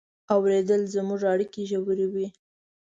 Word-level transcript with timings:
اورېدل 0.33 0.81
زموږ 0.93 1.21
اړیکې 1.31 1.61
ژوروي. 1.69 2.27